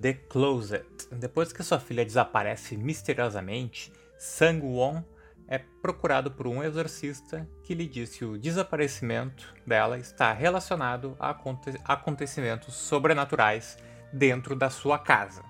The 0.00 0.14
Closet. 0.14 1.08
Depois 1.12 1.52
que 1.52 1.62
sua 1.62 1.78
filha 1.78 2.04
desaparece 2.04 2.76
misteriosamente, 2.76 3.92
Sang-won 4.18 5.02
é 5.46 5.58
procurado 5.58 6.30
por 6.30 6.46
um 6.46 6.62
exorcista 6.62 7.46
que 7.64 7.74
lhe 7.74 7.86
diz 7.86 8.16
que 8.16 8.24
o 8.24 8.38
desaparecimento 8.38 9.54
dela 9.66 9.98
está 9.98 10.32
relacionado 10.32 11.16
a 11.18 11.30
aconte 11.30 11.78
acontecimentos 11.84 12.74
sobrenaturais 12.74 13.76
dentro 14.12 14.56
da 14.56 14.70
sua 14.70 14.98
casa. 14.98 15.42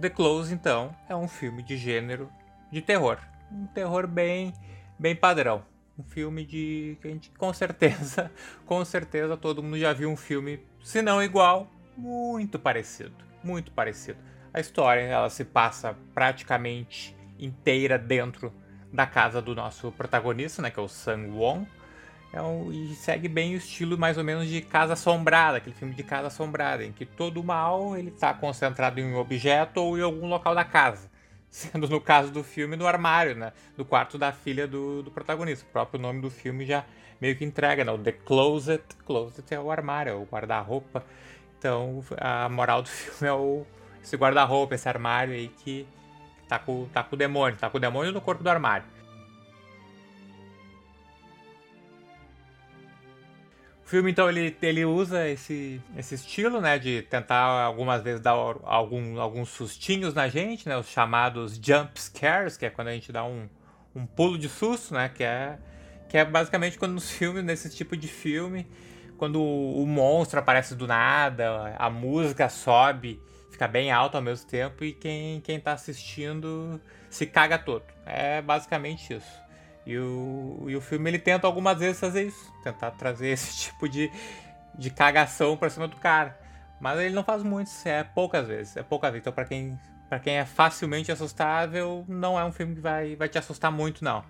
The 0.00 0.10
Close, 0.10 0.52
então, 0.52 0.96
é 1.08 1.14
um 1.14 1.28
filme 1.28 1.62
de 1.62 1.76
gênero 1.76 2.28
de 2.72 2.82
terror. 2.82 3.18
Um 3.52 3.66
terror 3.66 4.08
bem, 4.08 4.52
bem 4.98 5.14
padrão. 5.14 5.62
Um 6.02 6.10
filme 6.10 6.44
de 6.44 6.98
que 7.00 7.06
a 7.06 7.10
gente 7.12 7.30
com 7.30 7.52
certeza, 7.52 8.30
com 8.66 8.84
certeza 8.84 9.36
todo 9.36 9.62
mundo 9.62 9.78
já 9.78 9.92
viu 9.92 10.10
um 10.10 10.16
filme, 10.16 10.60
se 10.82 11.00
não 11.00 11.22
igual, 11.22 11.70
muito 11.96 12.58
parecido, 12.58 13.14
muito 13.42 13.70
parecido. 13.70 14.18
A 14.52 14.58
história, 14.58 15.02
ela 15.02 15.30
se 15.30 15.44
passa 15.44 15.96
praticamente 16.12 17.16
inteira 17.38 17.96
dentro 17.96 18.52
da 18.92 19.06
casa 19.06 19.40
do 19.40 19.54
nosso 19.54 19.92
protagonista, 19.92 20.60
né, 20.60 20.70
que 20.70 20.80
é 20.80 20.82
o 20.82 20.88
Sang 20.88 21.30
Won. 21.30 21.64
É 22.32 22.42
um, 22.42 22.72
e 22.72 22.94
segue 22.94 23.28
bem 23.28 23.54
o 23.54 23.58
estilo 23.58 23.96
mais 23.96 24.18
ou 24.18 24.24
menos 24.24 24.48
de 24.48 24.60
Casa 24.60 24.94
Assombrada, 24.94 25.58
aquele 25.58 25.76
filme 25.76 25.94
de 25.94 26.02
Casa 26.02 26.26
Assombrada, 26.26 26.84
em 26.84 26.90
que 26.90 27.06
todo 27.06 27.44
mal 27.44 27.96
ele 27.96 28.08
está 28.08 28.34
concentrado 28.34 28.98
em 28.98 29.04
um 29.04 29.16
objeto 29.18 29.80
ou 29.80 29.96
em 29.96 30.02
algum 30.02 30.26
local 30.26 30.54
da 30.54 30.64
casa 30.64 31.11
sendo 31.52 31.86
no 31.86 32.00
caso 32.00 32.32
do 32.32 32.42
filme 32.42 32.76
no 32.76 32.86
armário, 32.86 33.36
né? 33.36 33.52
Do 33.76 33.84
quarto 33.84 34.16
da 34.16 34.32
filha 34.32 34.66
do, 34.66 35.02
do 35.02 35.10
protagonista. 35.10 35.66
O 35.68 35.70
próprio 35.70 36.00
nome 36.00 36.22
do 36.22 36.30
filme 36.30 36.64
já 36.64 36.82
meio 37.20 37.36
que 37.36 37.44
entrega, 37.44 37.84
né? 37.84 37.92
O 37.92 37.98
The 37.98 38.12
Closet. 38.12 38.82
Closet 39.06 39.54
é 39.54 39.60
o 39.60 39.70
armário, 39.70 40.12
é 40.12 40.14
o 40.14 40.24
guarda-roupa. 40.24 41.04
Então 41.58 42.02
a 42.16 42.48
moral 42.48 42.80
do 42.80 42.88
filme 42.90 43.28
é 43.28 43.32
o, 43.34 43.66
esse 44.02 44.16
guarda-roupa, 44.16 44.74
esse 44.74 44.88
armário 44.88 45.34
aí 45.34 45.48
que 45.48 45.86
tá 46.48 46.58
com, 46.58 46.86
tá 46.86 47.02
com 47.02 47.14
o 47.14 47.18
demônio, 47.18 47.58
tá 47.58 47.68
com 47.68 47.76
o 47.76 47.80
demônio 47.80 48.12
no 48.12 48.20
corpo 48.22 48.42
do 48.42 48.48
armário. 48.48 48.86
Filme, 53.92 54.10
então, 54.10 54.26
ele, 54.26 54.56
ele 54.62 54.86
usa 54.86 55.28
esse, 55.28 55.78
esse 55.98 56.14
estilo, 56.14 56.62
né? 56.62 56.78
De 56.78 57.02
tentar 57.02 57.36
algumas 57.36 58.02
vezes 58.02 58.22
dar 58.22 58.30
algum, 58.30 59.20
alguns 59.20 59.50
sustinhos 59.50 60.14
na 60.14 60.28
gente, 60.28 60.66
né? 60.66 60.78
Os 60.78 60.88
chamados 60.88 61.60
jump 61.62 62.00
scares, 62.00 62.56
que 62.56 62.64
é 62.64 62.70
quando 62.70 62.88
a 62.88 62.94
gente 62.94 63.12
dá 63.12 63.22
um, 63.22 63.46
um 63.94 64.06
pulo 64.06 64.38
de 64.38 64.48
susto, 64.48 64.94
né? 64.94 65.10
Que 65.10 65.22
é, 65.22 65.58
que 66.08 66.16
é 66.16 66.24
basicamente 66.24 66.78
quando 66.78 66.92
nos 66.92 67.10
filmes, 67.10 67.44
nesse 67.44 67.68
tipo 67.68 67.94
de 67.94 68.08
filme, 68.08 68.66
quando 69.18 69.38
o, 69.42 69.82
o 69.82 69.86
monstro 69.86 70.40
aparece 70.40 70.74
do 70.74 70.86
nada, 70.86 71.76
a 71.78 71.90
música 71.90 72.48
sobe, 72.48 73.20
fica 73.50 73.68
bem 73.68 73.92
alto 73.92 74.16
ao 74.16 74.22
mesmo 74.22 74.48
tempo 74.48 74.82
e 74.84 74.94
quem, 74.94 75.42
quem 75.42 75.60
tá 75.60 75.74
assistindo 75.74 76.80
se 77.10 77.26
caga 77.26 77.58
todo. 77.58 77.84
É 78.06 78.40
basicamente 78.40 79.12
isso. 79.12 79.42
E 79.86 79.98
o, 79.98 80.64
e 80.68 80.76
o 80.76 80.80
filme 80.80 81.10
ele 81.10 81.18
tenta 81.18 81.46
algumas 81.46 81.78
vezes 81.78 81.98
fazer 81.98 82.24
isso, 82.24 82.52
tentar 82.62 82.92
trazer 82.92 83.28
esse 83.32 83.56
tipo 83.56 83.88
de, 83.88 84.10
de 84.74 84.90
cagação 84.90 85.56
pra 85.56 85.70
cima 85.70 85.88
do 85.88 85.96
cara. 85.96 86.38
Mas 86.80 86.98
ele 87.00 87.14
não 87.14 87.22
faz 87.22 87.42
muito, 87.42 87.70
é 87.84 88.02
poucas 88.02 88.48
vezes, 88.48 88.76
é 88.76 88.82
poucas 88.82 89.10
vezes. 89.10 89.22
Então 89.22 89.32
pra 89.32 89.44
quem, 89.44 89.78
pra 90.08 90.18
quem 90.18 90.38
é 90.38 90.44
facilmente 90.44 91.12
assustável, 91.12 92.04
não 92.08 92.38
é 92.38 92.44
um 92.44 92.52
filme 92.52 92.74
que 92.74 92.80
vai, 92.80 93.16
vai 93.16 93.28
te 93.28 93.38
assustar 93.38 93.70
muito, 93.70 94.04
não. 94.04 94.24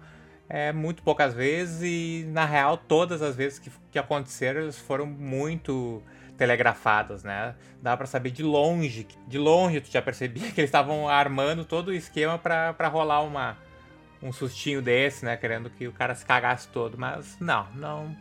É 0.49 0.71
muito 0.73 1.03
poucas 1.03 1.33
vezes 1.33 1.81
e, 1.83 2.27
na 2.29 2.45
real, 2.45 2.77
todas 2.77 3.23
as 3.23 3.35
vezes 3.35 3.59
que, 3.59 3.71
que 3.91 3.99
aconteceram, 3.99 4.71
foram 4.73 5.07
muito 5.07 6.03
telegrafadas, 6.37 7.23
né? 7.23 7.55
Dá 7.81 7.97
para 7.97 8.07
saber 8.07 8.31
de 8.31 8.43
longe, 8.43 9.07
de 9.27 9.39
longe 9.39 9.81
tu 9.81 9.91
já 9.91 10.03
percebia 10.03 10.51
que 10.53 10.61
eles 10.61 10.69
estavam 10.69 11.09
armando 11.09 11.65
todo 11.65 11.89
o 11.89 11.95
esquema 11.95 12.39
para 12.39 12.89
rolar 12.89 13.23
uma, 13.23 13.57
um 14.23 14.33
sustinho 14.33 14.81
desse, 14.81 15.25
né? 15.25 15.37
Querendo 15.37 15.69
que 15.69 15.89
o 15.89 15.93
cara 15.93 16.15
se 16.15 16.25
cagasse 16.25 16.69
todo. 16.69 16.97
Mas 16.97 17.37
não, 17.41 17.67
não. 17.75 18.17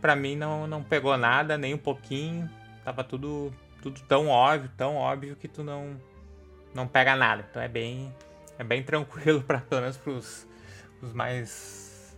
Pra 0.00 0.16
mim 0.16 0.34
não, 0.34 0.66
não 0.66 0.82
pegou 0.82 1.16
nada, 1.16 1.58
nem 1.58 1.74
um 1.74 1.78
pouquinho. 1.78 2.50
Tava 2.84 3.04
tudo, 3.04 3.52
tudo 3.80 4.00
tão 4.02 4.28
óbvio, 4.28 4.70
tão 4.76 4.96
óbvio 4.96 5.36
que 5.36 5.46
tu 5.46 5.62
não, 5.62 6.00
não 6.74 6.88
pega 6.88 7.14
nada. 7.14 7.44
Então 7.48 7.62
é 7.62 7.68
bem, 7.68 8.12
é 8.58 8.64
bem 8.64 8.82
tranquilo, 8.84 9.42
pra, 9.42 9.58
pelo 9.60 9.82
menos 9.82 9.96
pros 9.96 10.46
os 11.02 11.12
mais 11.12 12.16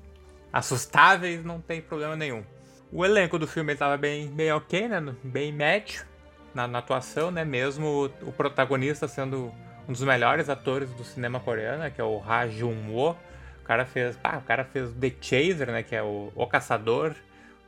assustáveis, 0.53 1.43
não 1.43 1.61
tem 1.61 1.81
problema 1.81 2.15
nenhum. 2.15 2.45
O 2.93 3.05
elenco 3.05 3.39
do 3.39 3.47
filme 3.47 3.73
estava 3.73 3.97
bem, 3.97 4.29
bem 4.29 4.53
ok, 4.53 4.87
né? 4.87 5.03
Bem 5.25 5.51
médio 5.51 6.05
na, 6.55 6.69
na 6.69 6.79
atuação, 6.79 7.31
né? 7.31 7.45
Mesmo 7.45 7.87
o, 8.23 8.29
o 8.29 8.33
protagonista 8.33 9.09
sendo 9.09 9.53
um 9.89 9.93
dos 9.93 10.03
melhores 10.03 10.49
atores 10.49 10.91
do 10.91 11.05
cinema 11.05 11.41
coreano, 11.41 11.91
que 11.91 12.01
é 12.01 12.05
o 12.05 12.23
Ha 12.27 12.49
Jun-woo. 12.49 13.17
O 13.61 13.65
cara 13.65 13.85
fez, 13.85 14.19
ah, 14.23 14.39
o 14.39 14.43
cara 14.43 14.65
fez 14.65 14.93
The 14.93 15.13
Chaser, 15.21 15.71
né, 15.71 15.83
que 15.83 15.95
é 15.97 16.03
o, 16.03 16.31
o 16.35 16.47
Caçador, 16.47 17.15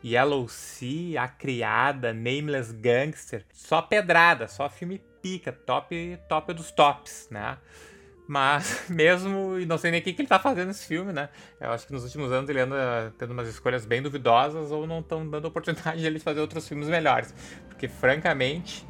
Yellow 0.04 0.46
Sea, 0.48 1.22
A 1.22 1.28
Criada, 1.28 2.12
Nameless 2.12 2.72
Gangster, 2.72 3.44
só 3.52 3.80
pedrada, 3.80 4.46
só 4.46 4.68
filme 4.68 5.00
pica, 5.22 5.52
top, 5.52 6.18
top 6.28 6.52
dos 6.52 6.70
tops, 6.70 7.28
né? 7.30 7.56
Mas 8.28 8.86
mesmo, 8.90 9.58
e 9.58 9.66
não 9.66 9.78
sei 9.78 9.90
nem 9.90 10.00
o 10.00 10.02
que, 10.02 10.12
que 10.12 10.22
ele 10.22 10.28
tá 10.28 10.38
fazendo 10.38 10.68
nesse 10.68 10.86
filme, 10.86 11.12
né? 11.12 11.28
Eu 11.60 11.70
acho 11.70 11.86
que 11.86 11.92
nos 11.92 12.04
últimos 12.04 12.32
anos 12.32 12.48
ele 12.50 12.60
anda 12.60 13.12
tendo 13.18 13.32
umas 13.32 13.48
escolhas 13.48 13.86
bem 13.86 14.02
duvidosas 14.02 14.70
ou 14.70 14.86
não 14.86 15.00
estão 15.00 15.28
dando 15.28 15.46
oportunidade 15.46 16.00
de 16.00 16.06
ele 16.06 16.18
fazer 16.18 16.40
outros 16.40 16.68
filmes 16.68 16.88
melhores. 16.88 17.34
Porque, 17.68 17.88
francamente, 17.88 18.86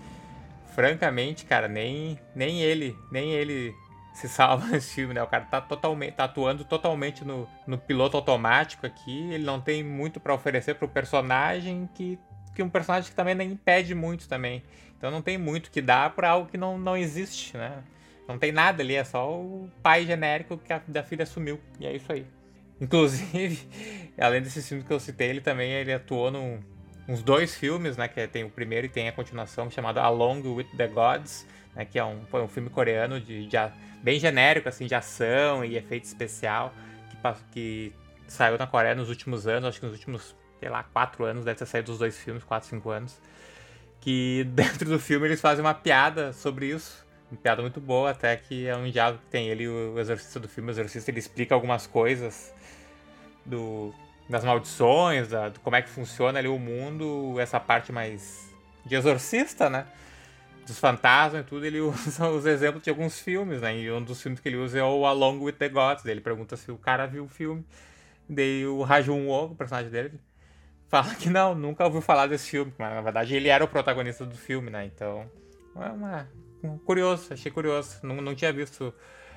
francamente, 0.77 1.47
cara, 1.47 1.67
nem, 1.67 2.21
nem 2.35 2.61
ele, 2.61 2.95
nem 3.11 3.33
ele 3.33 3.75
se 4.15 4.29
salva 4.29 4.67
nesse 4.71 4.95
filme, 4.95 5.15
né? 5.15 5.23
O 5.23 5.27
cara 5.27 5.45
tá 5.47 5.61
totalmente, 5.61 6.13
tá 6.13 6.25
atuando 6.25 6.65
totalmente 6.65 7.25
no, 7.25 7.49
no 7.67 7.79
piloto 7.79 8.17
automático 8.17 8.87
aqui. 8.87 9.33
Ele 9.33 9.45
não 9.45 9.59
tem 9.59 9.83
muito 9.83 10.21
para 10.21 10.35
oferecer 10.35 10.75
pro 10.75 10.87
personagem 10.87 11.89
que 11.95 12.19
que 12.55 12.63
um 12.63 12.71
personagem 12.71 13.11
que 13.11 13.15
também 13.15 13.35
nem 13.35 13.53
impede 13.53 13.95
muito 13.95 14.27
também. 14.27 14.63
Então 14.97 15.11
não 15.11 15.21
tem 15.21 15.37
muito 15.37 15.71
que 15.71 15.83
dar 15.83 16.15
para 16.15 16.31
algo 16.31 16.49
que 16.49 16.57
não, 16.57 16.79
não 16.79 16.97
existe, 16.97 17.55
né? 17.55 17.85
Não 18.27 18.39
tem 18.39 18.51
nada 18.51 18.83
ali, 18.83 18.95
é 18.95 19.05
só 19.05 19.31
o 19.31 19.71
pai 19.83 20.07
genérico 20.07 20.57
que 20.57 20.73
a 20.73 20.81
da 20.89 21.03
filha 21.03 21.27
sumiu. 21.27 21.61
E 21.79 21.87
é 21.87 21.95
isso 21.95 22.11
aí. 22.11 22.27
Inclusive, 22.81 23.69
além 24.19 24.41
desses 24.41 24.67
filmes 24.67 24.87
que 24.87 24.93
eu 24.93 24.99
citei, 24.99 25.29
ele 25.29 25.43
também 25.43 25.71
ele 25.71 25.93
atuou 25.93 26.31
num, 26.31 26.61
uns 27.09 27.22
dois 27.22 27.55
filmes, 27.55 27.97
né? 27.97 28.09
Que 28.09 28.27
tem 28.27 28.44
o 28.44 28.50
primeiro 28.50 28.87
e 28.87 28.89
tem 28.89 29.09
a 29.09 29.12
continuação 29.12 29.71
chamado 29.71 29.99
Along 29.99 30.43
with 30.55 30.69
the 30.77 30.89
Gods, 30.89 31.47
né? 31.75 31.84
Que 31.84 31.99
é 31.99 32.05
um, 32.05 32.25
foi 32.27 32.43
um 32.43 32.49
filme 32.49 32.69
coreano 32.69 33.21
de, 33.21 33.47
de, 33.47 33.56
bem 34.03 34.19
genérico, 34.19 34.69
assim, 34.69 34.87
de 34.87 34.94
ação 34.94 35.65
e 35.65 35.77
efeito 35.77 36.05
especial, 36.05 36.72
que, 37.11 37.45
que 37.53 37.93
saiu 38.28 38.59
na 38.59 38.66
Coreia 38.66 38.95
nos 38.95 39.09
últimos 39.09 39.47
anos, 39.47 39.69
acho 39.69 39.81
que 39.81 39.87
nos 39.87 39.95
últimos, 39.95 40.34
sei 40.59 40.69
lá, 40.69 40.83
quatro 40.83 41.25
anos, 41.25 41.45
deve 41.45 41.59
ter 41.59 41.66
saído 41.66 41.93
os 41.93 41.99
dois 41.99 42.19
filmes, 42.19 42.43
quatro, 42.45 42.69
cinco 42.69 42.91
anos. 42.91 43.21
Que 44.00 44.45
dentro 44.53 44.89
do 44.89 44.99
filme 44.99 45.27
eles 45.27 45.41
fazem 45.41 45.65
uma 45.65 45.75
piada 45.75 46.33
sobre 46.33 46.66
isso. 46.66 47.05
Uma 47.31 47.41
piada 47.41 47.61
muito 47.61 47.81
boa, 47.81 48.11
até 48.11 48.37
que 48.37 48.69
é 48.69 48.77
um 48.77 48.89
diálogo 48.89 49.21
que 49.25 49.31
tem 49.31 49.49
ele, 49.49 49.66
o 49.66 49.99
exorcista 49.99 50.39
do 50.39 50.49
filme, 50.49 50.71
o 50.71 50.72
exorcista, 50.72 51.11
ele 51.11 51.19
explica 51.19 51.56
algumas 51.56 51.84
coisas 51.84 52.55
do, 53.45 53.93
das 54.29 54.45
maldições, 54.45 55.29
da, 55.29 55.49
de 55.49 55.59
como 55.61 55.77
é 55.77 55.83
que 55.83 55.89
funciona 55.89 56.39
ali 56.39 56.49
o 56.49 56.59
mundo, 56.59 57.39
essa 57.39 57.61
parte 57.61 57.93
mais 57.93 58.53
de 58.85 58.95
exorcista, 58.95 59.71
né? 59.71 59.87
Dos 60.67 60.79
fantasmas 60.79 61.43
e 61.43 61.45
tudo, 61.45 61.65
ele 61.65 61.79
usa 61.81 62.29
os 62.29 62.45
exemplos 62.45 62.83
de 62.83 62.91
alguns 62.91 63.21
filmes, 63.21 63.61
né? 63.61 63.77
E 63.77 63.91
um 63.91 64.03
dos 64.03 64.21
filmes 64.21 64.41
que 64.41 64.49
ele 64.49 64.57
usa 64.57 64.79
é 64.79 64.83
o 64.83 65.07
Along 65.07 65.39
with 65.45 65.53
the 65.53 65.69
Gods. 65.69 66.05
Ele 66.05 66.21
pergunta 66.21 66.57
se 66.57 66.71
o 66.73 66.79
cara 66.79 67.07
viu 67.07 67.25
o 67.25 67.29
filme. 67.29 67.65
Daí 68.29 68.67
o 68.67 68.83
Rajun 68.83 69.27
Wo, 69.29 69.45
o 69.47 69.55
personagem 69.55 69.91
dele, 69.91 70.19
fala 70.89 71.15
que 71.15 71.31
não, 71.31 71.55
nunca 71.55 71.85
ouviu 71.85 72.01
falar 72.01 72.27
desse 72.27 72.51
filme. 72.51 72.72
Mas 72.77 72.95
na 72.95 73.01
verdade 73.01 73.34
ele 73.34 73.49
era 73.49 73.65
o 73.65 73.69
protagonista 73.69 74.25
do 74.25 74.37
filme, 74.37 74.71
né? 74.71 74.87
Então, 74.87 75.31
é 75.77 75.89
uma. 75.89 76.29
Curioso, 76.84 77.33
achei 77.33 77.53
curioso. 77.53 77.99
Não, 78.03 78.17
não 78.17 78.34
tinha 78.34 78.53
visto 78.53 78.93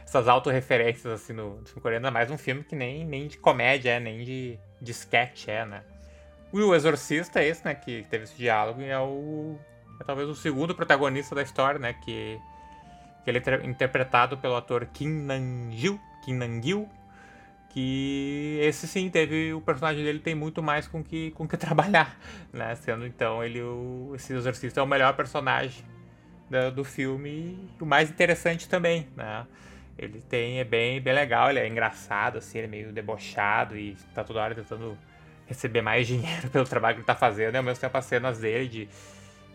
essas 0.09 0.27
autorreferências 0.27 1.13
assim 1.13 1.33
no, 1.33 1.57
no 1.59 1.65
filme 1.67 1.81
coreano, 1.81 2.07
é 2.07 2.09
mais 2.09 2.31
um 2.31 2.37
filme 2.37 2.63
que 2.63 2.75
nem, 2.75 3.05
nem 3.05 3.27
de 3.27 3.37
comédia 3.37 3.91
é, 3.91 3.99
nem 3.99 4.23
de, 4.23 4.59
de 4.81 4.91
sketch 4.91 5.47
é, 5.47 5.63
né? 5.63 5.83
O 6.51 6.73
Exorcista 6.73 7.39
é 7.39 7.47
esse, 7.47 7.63
né, 7.63 7.75
que 7.75 8.03
teve 8.09 8.23
esse 8.23 8.35
diálogo 8.35 8.81
e 8.81 8.85
é 8.85 8.97
o... 8.97 9.55
é 10.01 10.03
talvez 10.03 10.27
o 10.27 10.33
segundo 10.33 10.73
protagonista 10.73 11.35
da 11.35 11.43
história, 11.43 11.79
né, 11.79 11.93
que, 11.93 12.39
que 13.23 13.29
ele 13.29 13.37
é 13.37 13.65
interpretado 13.67 14.35
pelo 14.35 14.55
ator 14.55 14.83
Kim 14.87 15.09
Nam-gil, 15.09 15.99
Kim 16.25 16.33
Nam-gil, 16.33 16.89
que 17.69 18.57
esse 18.63 18.87
sim 18.87 19.11
teve 19.11 19.53
o 19.53 19.61
personagem 19.61 20.03
dele 20.03 20.17
tem 20.17 20.33
muito 20.33 20.63
mais 20.63 20.87
com 20.87 21.03
que 21.03 21.29
com 21.31 21.47
que 21.47 21.53
trabalhar, 21.55 22.17
né? 22.51 22.73
Sendo 22.73 23.05
então 23.05 23.43
ele 23.43 23.61
o 23.61 24.13
esse 24.15 24.33
exorcista 24.33 24.79
é 24.79 24.83
o 24.83 24.87
melhor 24.87 25.15
personagem 25.15 25.85
do, 26.49 26.77
do 26.77 26.83
filme 26.83 27.69
o 27.79 27.85
mais 27.85 28.09
interessante 28.09 28.67
também, 28.67 29.07
né? 29.15 29.45
Ele 29.99 30.21
tem, 30.21 30.59
é 30.59 30.63
bem, 30.63 31.01
bem 31.01 31.13
legal, 31.13 31.49
ele 31.49 31.59
é 31.59 31.67
engraçado, 31.67 32.37
assim, 32.37 32.59
ele 32.59 32.67
é 32.67 32.69
meio 32.69 32.93
debochado 32.93 33.77
e 33.77 33.97
tá 34.15 34.23
toda 34.23 34.39
hora 34.39 34.55
tentando 34.55 34.97
receber 35.45 35.81
mais 35.81 36.07
dinheiro 36.07 36.49
pelo 36.49 36.65
trabalho 36.65 36.95
que 36.95 36.99
ele 37.01 37.05
tá 37.05 37.15
fazendo, 37.15 37.55
e 37.55 37.57
ao 37.57 37.63
mesmo 37.63 37.81
tempo 37.81 37.97
as 37.97 38.05
cenas 38.05 38.39
dele 38.39 38.69
de, 38.69 38.89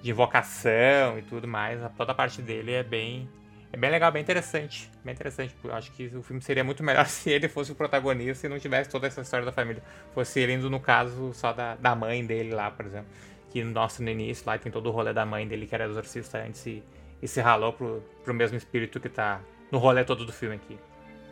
de 0.03 0.11
invocação 0.11 1.19
e 1.19 1.23
tudo 1.23 1.49
mais. 1.49 1.81
Toda 1.97 2.13
a 2.13 2.15
parte 2.15 2.43
dele 2.43 2.73
é 2.73 2.83
bem, 2.83 3.27
é 3.73 3.77
bem 3.79 3.91
legal, 3.91 4.13
bem 4.13 4.21
interessante. 4.21 4.91
Bem 5.03 5.15
interessante. 5.15 5.55
Eu 5.65 5.75
acho 5.75 5.91
que 5.93 6.09
o 6.15 6.23
filme 6.23 6.43
seria 6.43 6.63
muito 6.63 6.83
melhor 6.85 7.07
se 7.09 7.31
ele 7.31 7.49
fosse 7.49 7.73
o 7.73 7.75
protagonista 7.75 8.47
e 8.47 8.51
não 8.51 8.59
tivesse 8.59 8.91
toda 8.91 9.07
essa 9.07 9.23
história 9.23 9.47
da 9.47 9.53
família. 9.53 9.83
Fosse 10.13 10.41
ele 10.41 10.53
indo, 10.53 10.69
no 10.69 10.79
caso, 10.79 11.33
só 11.33 11.55
da, 11.55 11.75
da 11.77 11.95
mãe 11.97 12.25
dele 12.27 12.55
lá, 12.55 12.71
por 12.71 12.85
exemplo. 12.85 13.09
Que 13.49 13.65
nossa, 13.65 14.03
no 14.03 14.11
início 14.11 14.45
lá 14.47 14.59
tem 14.59 14.71
todo 14.71 14.89
o 14.89 14.93
rolê 14.93 15.15
da 15.15 15.25
mãe 15.25 15.49
dele, 15.49 15.67
que 15.67 15.75
era 15.75 15.87
exorcista 15.87 16.37
antes, 16.37 16.67
e, 16.67 16.83
e 17.23 17.27
se 17.27 17.41
ralou 17.41 17.73
pro, 17.73 18.05
pro 18.23 18.35
mesmo 18.35 18.59
espírito 18.59 19.01
que 19.01 19.09
tá 19.09 19.41
no 19.75 19.81
rolê 19.81 20.05
todo 20.05 20.25
do 20.25 20.33
filme 20.33 20.55
aqui. 20.55 20.79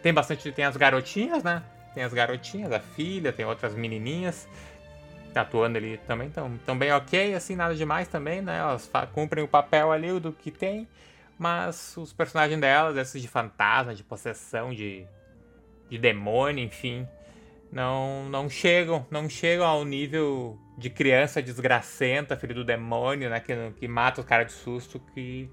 Tem 0.02 0.12
bastante. 0.12 0.50
Tem 0.50 0.64
as 0.64 0.76
garotinhas, 0.76 1.44
né? 1.44 1.62
Tem 1.94 2.02
as 2.02 2.12
garotinhas, 2.12 2.72
a 2.72 2.80
filha, 2.80 3.32
tem 3.32 3.44
outras 3.44 3.74
menininhas 3.74 4.48
atuando 5.34 5.78
ali 5.78 5.96
também 6.06 6.30
tão 6.30 6.76
bem 6.76 6.92
ok, 6.92 7.34
assim, 7.34 7.56
nada 7.56 7.74
demais 7.74 8.06
também, 8.08 8.42
né? 8.42 8.58
Elas 8.58 8.90
cumprem 9.14 9.42
o 9.42 9.48
papel 9.48 9.90
ali 9.90 10.20
do 10.20 10.30
que 10.30 10.50
tem, 10.50 10.86
mas 11.38 11.96
os 11.96 12.12
personagens 12.12 12.60
delas, 12.60 12.96
esses 12.96 13.22
de 13.22 13.28
fantasma, 13.28 13.94
de 13.94 14.02
possessão, 14.04 14.74
de, 14.74 15.06
de 15.88 15.96
demônio, 15.96 16.62
enfim, 16.62 17.06
não, 17.70 18.28
não 18.28 18.50
chegam, 18.50 19.06
não 19.10 19.26
chegam 19.28 19.66
ao 19.66 19.86
nível 19.86 20.58
de 20.76 20.90
criança 20.90 21.40
desgracenta, 21.40 22.36
filho 22.36 22.54
do 22.54 22.64
demônio, 22.64 23.30
né? 23.30 23.40
Que, 23.40 23.54
que 23.78 23.88
mata 23.88 24.20
os 24.20 24.26
caras 24.26 24.48
de 24.48 24.52
susto, 24.52 25.00
que, 25.14 25.48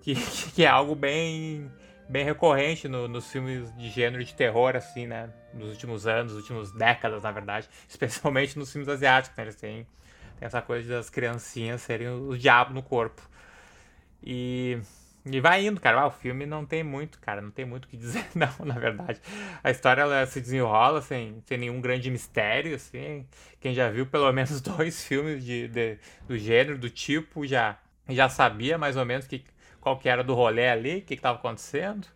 que, 0.00 0.14
que 0.54 0.64
é 0.64 0.68
algo 0.68 0.96
bem 0.96 1.70
bem 2.08 2.24
recorrente 2.24 2.88
no, 2.88 3.08
nos 3.08 3.30
filmes 3.30 3.74
de 3.76 3.88
gênero 3.90 4.24
de 4.24 4.34
terror, 4.34 4.76
assim, 4.76 5.06
né? 5.06 5.30
Nos 5.52 5.70
últimos 5.70 6.06
anos, 6.06 6.32
nos 6.32 6.42
últimos 6.42 6.72
décadas, 6.72 7.22
na 7.22 7.30
verdade. 7.30 7.68
Especialmente 7.88 8.58
nos 8.58 8.70
filmes 8.72 8.88
asiáticos, 8.88 9.36
né? 9.36 9.44
Eles 9.44 9.56
têm, 9.56 9.86
têm 10.38 10.46
essa 10.46 10.60
coisa 10.60 10.88
das 10.88 11.10
criancinhas 11.10 11.82
serem 11.82 12.08
o 12.08 12.36
diabo 12.36 12.74
no 12.74 12.82
corpo. 12.82 13.22
E, 14.22 14.78
e 15.24 15.40
vai 15.40 15.66
indo, 15.66 15.80
cara. 15.80 16.00
Ah, 16.00 16.06
o 16.06 16.10
filme 16.10 16.46
não 16.46 16.64
tem 16.66 16.82
muito, 16.82 17.18
cara. 17.20 17.40
Não 17.40 17.50
tem 17.50 17.64
muito 17.64 17.86
o 17.86 17.88
que 17.88 17.96
dizer, 17.98 18.26
não, 18.34 18.52
na 18.64 18.78
verdade. 18.78 19.20
A 19.62 19.70
história 19.70 20.02
ela 20.02 20.26
se 20.26 20.40
desenrola 20.40 21.00
sem, 21.00 21.42
sem 21.46 21.58
nenhum 21.58 21.80
grande 21.80 22.10
mistério, 22.10 22.74
assim. 22.74 23.26
Quem 23.60 23.74
já 23.74 23.90
viu 23.90 24.06
pelo 24.06 24.30
menos 24.32 24.60
dois 24.62 25.02
filmes 25.04 25.44
de, 25.44 25.68
de 25.68 25.98
do 26.28 26.36
gênero, 26.36 26.78
do 26.78 26.90
tipo, 26.90 27.46
já, 27.46 27.78
já 28.08 28.28
sabia 28.28 28.76
mais 28.76 28.96
ou 28.96 29.04
menos 29.04 29.26
que 29.26 29.44
qual 29.84 29.98
que 29.98 30.08
era 30.08 30.24
do 30.24 30.34
rolê 30.34 30.68
ali, 30.68 30.96
o 30.96 31.02
que 31.02 31.12
estava 31.12 31.36
acontecendo. 31.38 32.08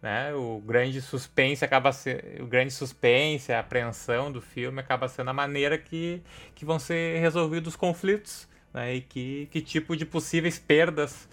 Né? 0.00 0.32
O 0.32 0.62
grande 0.64 1.02
suspense 1.02 1.64
acaba 1.64 1.90
sendo, 1.90 2.22
o 2.40 2.46
grande 2.46 2.70
suspense, 2.70 3.52
a 3.52 3.58
apreensão 3.58 4.30
do 4.30 4.40
filme 4.40 4.80
acaba 4.80 5.08
sendo 5.08 5.30
a 5.30 5.32
maneira 5.32 5.76
que, 5.76 6.22
que 6.54 6.64
vão 6.64 6.78
ser 6.78 7.18
resolvidos 7.18 7.74
os 7.74 7.76
conflitos, 7.76 8.48
né? 8.72 8.94
E 8.94 9.00
que, 9.00 9.48
que 9.50 9.60
tipo 9.60 9.96
de 9.96 10.06
possíveis 10.06 10.58
perdas 10.58 11.28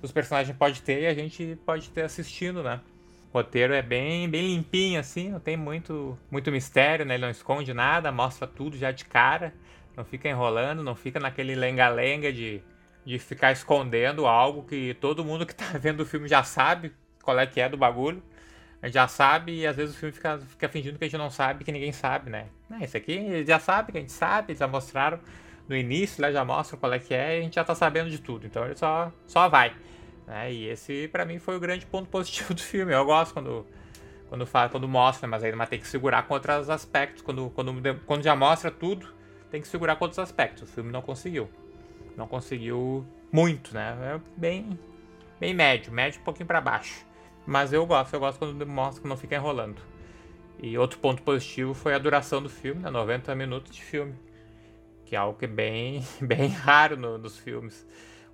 os 0.00 0.12
personagens 0.12 0.56
pode 0.56 0.80
ter 0.80 1.02
e 1.02 1.06
a 1.06 1.14
gente 1.14 1.58
pode 1.66 1.90
ter 1.90 2.02
assistindo, 2.02 2.62
né? 2.62 2.80
O 3.30 3.38
roteiro 3.38 3.74
é 3.74 3.82
bem, 3.82 4.28
bem 4.28 4.46
limpinho 4.46 5.00
assim, 5.00 5.30
não 5.30 5.40
tem 5.40 5.56
muito, 5.56 6.16
muito 6.30 6.50
mistério, 6.50 7.04
né? 7.04 7.14
Ele 7.14 7.24
não 7.24 7.30
esconde 7.30 7.74
nada, 7.74 8.10
mostra 8.10 8.46
tudo 8.46 8.78
já 8.78 8.90
de 8.90 9.04
cara, 9.04 9.52
não 9.96 10.04
fica 10.04 10.28
enrolando, 10.28 10.82
não 10.82 10.94
fica 10.94 11.20
naquele 11.20 11.54
lenga-lenga 11.54 12.32
de 12.32 12.62
de 13.04 13.18
ficar 13.18 13.52
escondendo 13.52 14.26
algo 14.26 14.64
que 14.64 14.94
todo 14.94 15.24
mundo 15.24 15.44
que 15.44 15.54
tá 15.54 15.66
vendo 15.78 16.00
o 16.00 16.06
filme 16.06 16.28
já 16.28 16.42
sabe 16.42 16.92
qual 17.22 17.38
é 17.38 17.46
que 17.46 17.60
é 17.60 17.68
do 17.68 17.76
bagulho. 17.76 18.22
A 18.80 18.86
gente 18.86 18.94
já 18.94 19.08
sabe 19.08 19.60
e 19.60 19.66
às 19.66 19.76
vezes 19.76 19.94
o 19.94 19.98
filme 19.98 20.12
fica, 20.12 20.38
fica 20.38 20.68
fingindo 20.68 20.98
que 20.98 21.04
a 21.04 21.08
gente 21.08 21.18
não 21.18 21.30
sabe, 21.30 21.64
que 21.64 21.72
ninguém 21.72 21.92
sabe, 21.92 22.30
né? 22.30 22.46
Não, 22.68 22.78
isso 22.80 22.96
aqui 22.96 23.44
já 23.46 23.58
sabe, 23.58 23.92
que 23.92 23.98
a 23.98 24.00
gente 24.00 24.12
sabe, 24.12 24.52
eles 24.52 24.58
já 24.58 24.68
mostraram 24.68 25.18
no 25.66 25.74
início, 25.74 26.20
lá 26.20 26.30
já 26.30 26.44
mostram 26.44 26.78
qual 26.78 26.92
é 26.92 26.98
que 26.98 27.14
é 27.14 27.36
e 27.36 27.40
a 27.40 27.42
gente 27.42 27.54
já 27.54 27.64
tá 27.64 27.74
sabendo 27.74 28.10
de 28.10 28.18
tudo. 28.18 28.46
Então 28.46 28.64
ele 28.64 28.74
só, 28.74 29.10
só 29.26 29.48
vai. 29.48 29.74
Né? 30.26 30.52
E 30.52 30.68
esse 30.68 31.08
para 31.08 31.24
mim 31.24 31.38
foi 31.38 31.56
o 31.56 31.60
grande 31.60 31.86
ponto 31.86 32.08
positivo 32.10 32.52
do 32.52 32.60
filme. 32.60 32.92
Eu 32.92 33.04
gosto 33.04 33.32
quando 33.32 33.66
quando 34.28 34.46
fala, 34.46 34.68
quando 34.68 34.88
mostra, 34.88 35.28
mas 35.28 35.42
mas 35.54 35.68
tem 35.68 35.78
que 35.78 35.86
segurar 35.86 36.24
com 36.24 36.34
outros 36.34 36.68
aspectos. 36.68 37.22
Quando, 37.22 37.50
quando, 37.50 38.00
quando 38.04 38.22
já 38.22 38.34
mostra 38.34 38.70
tudo, 38.70 39.06
tem 39.50 39.60
que 39.60 39.68
segurar 39.68 39.96
com 39.96 40.04
outros 40.04 40.18
aspectos. 40.18 40.64
O 40.64 40.66
filme 40.66 40.90
não 40.90 41.00
conseguiu 41.00 41.48
não 42.16 42.26
conseguiu 42.26 43.06
muito, 43.32 43.74
né? 43.74 43.96
É 44.14 44.20
bem, 44.36 44.78
bem 45.40 45.54
médio, 45.54 45.92
médio 45.92 46.20
um 46.20 46.24
pouquinho 46.24 46.46
para 46.46 46.60
baixo. 46.60 47.04
Mas 47.46 47.72
eu 47.72 47.84
gosto, 47.84 48.14
eu 48.14 48.20
gosto 48.20 48.38
quando 48.38 48.66
mostra 48.66 49.02
que 49.02 49.08
não 49.08 49.16
fica 49.16 49.34
enrolando. 49.34 49.80
E 50.58 50.78
outro 50.78 50.98
ponto 50.98 51.22
positivo 51.22 51.74
foi 51.74 51.94
a 51.94 51.98
duração 51.98 52.42
do 52.42 52.48
filme, 52.48 52.82
né? 52.82 52.90
90 52.90 53.34
minutos 53.34 53.74
de 53.74 53.82
filme. 53.82 54.14
Que 55.04 55.14
é 55.14 55.18
algo 55.18 55.38
que 55.38 55.44
é 55.44 55.48
bem, 55.48 56.02
bem 56.22 56.48
raro 56.48 56.96
no, 56.96 57.18
nos 57.18 57.38
filmes. 57.38 57.86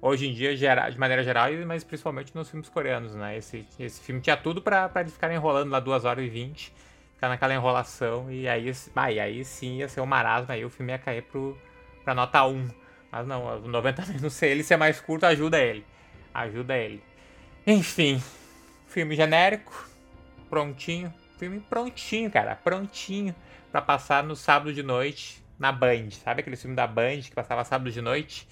Hoje 0.03 0.29
em 0.29 0.33
dia, 0.33 0.57
de 0.57 0.99
maneira 0.99 1.23
geral, 1.23 1.51
mas 1.67 1.85
principalmente 1.85 2.35
nos 2.35 2.49
filmes 2.49 2.69
coreanos, 2.69 3.15
né? 3.15 3.37
Esse, 3.37 3.67
esse 3.79 4.01
filme 4.01 4.21
tinha 4.21 4.37
tudo 4.37 4.63
para 4.63 4.91
eles 4.97 5.13
ficarem 5.13 5.37
enrolando 5.37 5.71
lá 5.71 5.79
2 5.79 6.07
horas 6.07 6.25
e 6.25 6.29
20, 6.29 6.73
ficar 7.15 7.29
naquela 7.29 7.53
enrolação, 7.53 8.33
e 8.33 8.49
aí, 8.49 8.73
bah, 8.95 9.13
e 9.13 9.21
aí 9.21 9.45
sim 9.45 9.77
ia 9.77 9.89
ser 9.89 10.01
um 10.01 10.07
marasmo, 10.07 10.51
aí 10.53 10.65
o 10.65 10.71
filme 10.71 10.93
ia 10.93 10.99
cair 10.99 11.23
pro, 11.23 11.59
pra 12.03 12.15
nota 12.15 12.43
1. 12.47 12.67
Mas 13.11 13.27
não, 13.27 13.61
90 13.61 14.07
minutos, 14.07 14.35
se 14.35 14.47
ele 14.47 14.63
ser 14.63 14.77
mais 14.77 15.01
curto, 15.01 15.25
ajuda 15.25 15.59
ele. 15.59 15.85
Ajuda 16.33 16.77
ele. 16.77 17.03
Enfim, 17.67 18.23
filme 18.87 19.17
genérico, 19.17 19.89
prontinho. 20.49 21.13
Filme 21.39 21.61
prontinho, 21.61 22.31
cara, 22.31 22.55
prontinho 22.55 23.35
para 23.73 23.81
passar 23.81 24.23
no 24.23 24.37
sábado 24.37 24.73
de 24.73 24.83
noite 24.83 25.43
na 25.59 25.73
Band. 25.73 26.11
Sabe 26.11 26.41
aquele 26.41 26.57
filme 26.57 26.77
da 26.77 26.87
Band 26.87 27.21
que 27.23 27.35
passava 27.35 27.65
sábado 27.65 27.91
de 27.91 28.01
noite? 28.01 28.47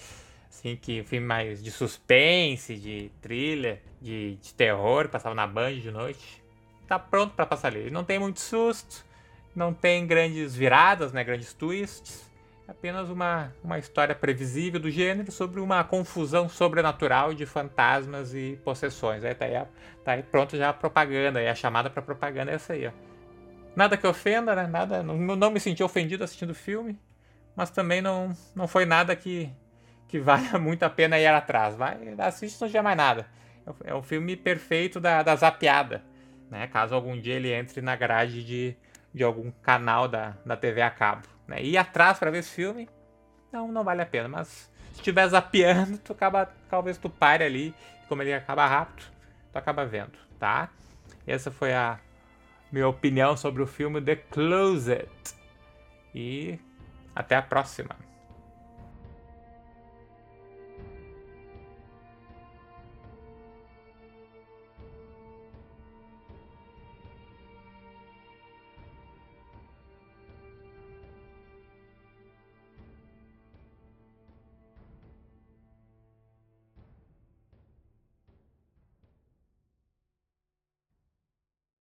Assim, 0.49 0.75
que 0.77 1.03
filme 1.05 1.27
mais 1.27 1.63
de 1.63 1.71
suspense, 1.71 2.77
de 2.77 3.11
thriller, 3.21 3.83
de, 4.01 4.37
de 4.37 4.55
terror, 4.55 5.09
passava 5.09 5.35
na 5.35 5.47
Band 5.47 5.75
de 5.75 5.91
noite. 5.91 6.43
Tá 6.87 6.99
pronto 6.99 7.35
para 7.35 7.45
passar 7.45 7.69
ali. 7.69 7.91
Não 7.91 8.05
tem 8.05 8.19
muito 8.19 8.41
susto, 8.41 9.05
não 9.55 9.75
tem 9.75 10.07
grandes 10.07 10.55
viradas, 10.55 11.13
né, 11.13 11.23
grandes 11.23 11.53
twists 11.53 12.28
apenas 12.69 13.09
uma, 13.09 13.51
uma 13.65 13.79
história 13.79 14.15
previsível 14.15 14.79
do 14.79 14.91
gênero 14.91 15.33
sobre 15.33 15.59
uma 15.59 15.83
confusão 15.83 16.51
sobrenatural 16.51 17.33
de 17.33 17.47
fantasmas 17.47 18.35
e 18.35 18.61
possessões. 18.63 19.25
Aí 19.25 19.35
tá 19.35 19.47
aí, 19.47 19.67
tá 20.05 20.13
aí 20.13 20.23
pronto 20.23 20.55
já 20.55 20.69
a 20.69 20.73
propaganda, 20.75 21.39
aí 21.39 21.49
a 21.49 21.55
chamada 21.55 21.89
para 21.89 22.03
propaganda 22.03 22.53
é 22.53 22.55
essa 22.55 22.75
aí, 22.75 22.87
ó. 22.87 22.93
Nada 23.75 23.97
que 23.97 24.07
ofenda, 24.07 24.55
né? 24.55 24.67
Nada, 24.67 25.03
não, 25.03 25.17
não 25.17 25.51
me 25.51 25.59
senti 25.59 25.83
ofendido 25.83 26.23
assistindo 26.23 26.51
o 26.51 26.55
filme, 26.55 26.99
mas 27.57 27.71
também 27.71 28.03
não, 28.03 28.37
não 28.55 28.69
foi 28.69 28.85
nada 28.85 29.17
que, 29.17 29.51
que 30.07 30.19
valha 30.21 30.59
muito 30.59 30.83
a 30.83 30.91
pena 30.91 31.19
ir 31.19 31.27
atrás. 31.27 31.75
Vai, 31.75 31.97
assiste 32.19 32.61
não 32.61 32.69
tiver 32.69 32.83
mais 32.83 32.97
nada. 32.97 33.27
É 33.85 33.95
um 33.95 34.03
filme 34.03 34.37
perfeito 34.37 35.01
da, 35.01 35.23
da 35.23 35.35
zapiada, 35.37 36.03
né? 36.51 36.67
Caso 36.67 36.95
algum 36.95 37.19
dia 37.19 37.35
ele 37.35 37.53
entre 37.53 37.81
na 37.81 37.97
grade 37.97 38.45
de, 38.45 38.77
de 39.15 39.23
algum 39.23 39.51
canal 39.63 40.09
da, 40.09 40.35
da 40.45 40.57
TV 40.57 40.83
a 40.83 40.91
cabo. 40.91 41.38
Né? 41.49 41.63
Ir 41.63 41.79
atrás 41.79 42.19
para 42.19 42.31
ver 42.31 42.39
esse 42.39 42.51
filme, 42.51 42.89
não, 43.51 43.73
não 43.73 43.83
vale 43.83 44.03
a 44.03 44.07
pena. 44.07 44.29
Mas 44.29 44.71
se 44.93 44.99
estiver 44.99 45.27
zapeando, 45.27 45.99
tu 45.99 46.13
acaba, 46.13 46.47
talvez 46.69 46.99
tu 46.99 47.09
pare 47.09 47.43
ali, 47.43 47.75
como 48.07 48.23
ele 48.23 48.35
acaba 48.35 48.67
rápido, 48.67 49.07
tu 49.51 49.59
acaba 49.59 49.85
vendo, 49.87 50.19
tá? 50.39 50.69
Essa 51.27 51.51
foi 51.51 51.75
a 51.75 51.99
minha 52.71 52.87
opinião 52.87 53.37
sobre 53.37 53.63
o 53.63 53.67
filme 53.67 54.01
The 54.01 54.17
Closet. 54.17 55.09
E 56.15 56.59
até 57.15 57.37
a 57.37 57.43
próxima. 57.43 57.97